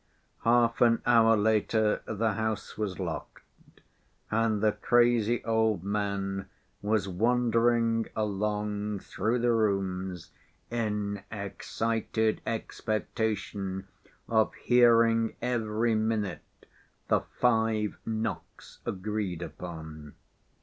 [0.45, 3.41] Half an hour later the house was locked,
[4.31, 6.49] and the crazy old man
[6.81, 10.31] was wandering along through the rooms
[10.71, 13.87] in excited expectation
[14.27, 16.65] of hearing every minute
[17.07, 20.15] the five knocks agreed upon.